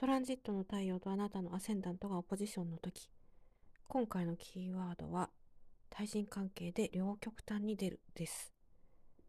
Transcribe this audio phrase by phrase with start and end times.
[0.00, 3.10] トランジットの太陽とあなたのアセンダントがオポジションの時。
[3.86, 5.28] 今回のキーワードは
[5.90, 8.54] 対人関係で両極端に出るです。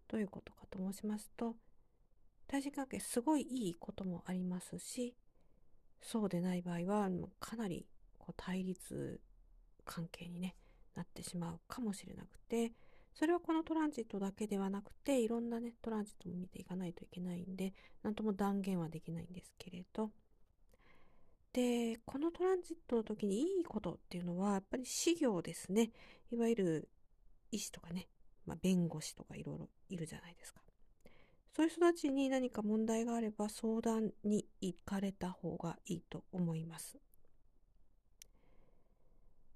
[0.07, 1.57] どういうことかと申しますと
[2.47, 5.13] 対人関係すごいいいこともありますし
[6.01, 7.09] そうでない場合は
[7.41, 7.85] かなり
[8.17, 9.19] こう対立
[9.83, 10.55] 関係に、ね、
[10.95, 12.71] なってしまうかもしれなくて
[13.13, 20.11] それはこのトランジットだけではなくていろんなねトランジットも見ていかないといけないんで何とも断言はできないんですけれど
[21.53, 25.91] でこのトランジットの時にいいことっていうのはやっぱり事業ですね。
[26.31, 26.89] いわゆる
[27.51, 28.07] 医師とかね、
[28.45, 30.61] まあ、弁護士とかいろいろいるじゃないですか。
[31.53, 36.97] そういう人たちに何か問題があれば相談に行かれた方がいいと思います。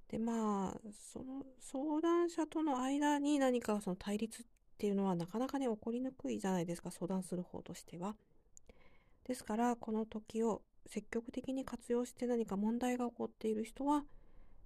[0.10, 0.80] でまあ
[1.14, 4.46] その相談者との間に何かその対立っ
[4.78, 8.16] ていうのはなかなかね起こりにくいじゃないですか相談する方としては。
[9.24, 14.04] ですからこの時を積極的に活用して何か問題が起こっている人は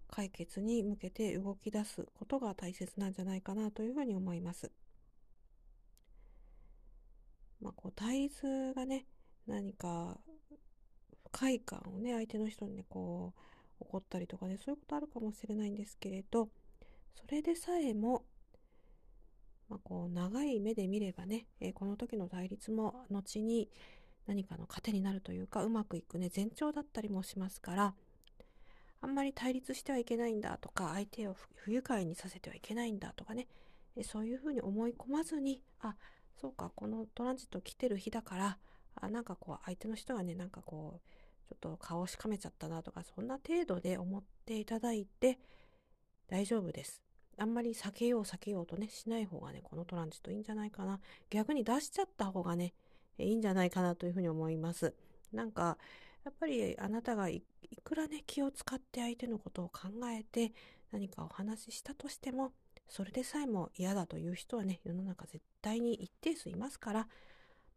[0.10, 4.72] 解決に向けて動き出すことが大切なんじゃないかなというふうに思います。
[7.62, 9.06] まあ、こう対立がね
[9.46, 10.18] 何か
[11.26, 13.34] 不快感をね相手の人にねこ
[13.82, 16.50] う起こったりとかねそういうことあるかもしれないんですけれど
[17.16, 18.24] それでさえも、
[19.70, 23.70] まあ、こう長い目で見ればね、えー、この時の対立も後に
[24.30, 27.94] 何かの糧になるというかうまくいくね前兆だったりもしますから
[29.02, 33.48] あんまり対立してはいけないんだとか相手を不愉快にさせてはいけないんだとかね
[34.04, 35.96] そういうふうに思い込まずにあ
[36.40, 38.58] そうかこのトランジット来てる日だから
[38.96, 41.10] あなんかこう相手の人がねなんかこう
[41.50, 45.40] ちょっと顔をしかめちゃったなとか、そんな程度で思っていただいて
[46.30, 47.02] 大丈夫です。
[47.40, 51.00] あんまり避けよう避けようとね、しない方がね、このトランジットいいんじゃないかな。
[51.32, 52.74] 逆に出しちゃった方がね、
[53.24, 54.94] いいんじゃないかなというふうに思います。
[55.34, 55.78] なんか、
[56.26, 57.44] やっぱりあなたがい
[57.84, 60.54] くらね、気を使って相手のことを考えて
[60.92, 62.52] 何かお話ししたとしても、
[62.88, 67.08] それでさえも嫌だという人はね、世の中絶対に一定数いますから、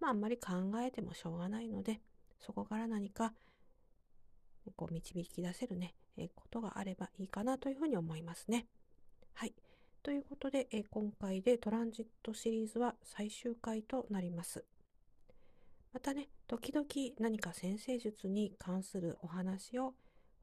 [0.00, 2.00] まああんまり考えてもしょうがないので、
[2.40, 3.32] そこから何か
[4.76, 8.66] こう導き出せるね、えことがあればいいかなというふうに思いますね。
[9.34, 9.54] はい。
[10.02, 14.64] ということで、え今回でトランジットシリーズは最終回となります。
[15.92, 16.86] またね、時々
[17.20, 19.92] 何か先生術に関するお話を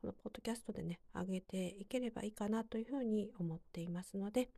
[0.01, 4.49] このポッドキャストでね、上げていければいいかなというふうに思っていますので、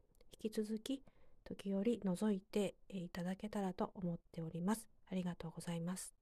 [0.44, 1.01] 引き続き
[1.46, 4.88] 時折覗いていただけたらと思っております。
[5.09, 6.21] ありがとうございます。